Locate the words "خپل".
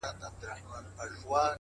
0.01-0.11